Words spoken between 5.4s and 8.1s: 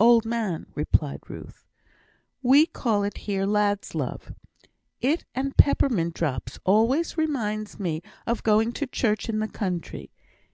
peppermint drops always remind me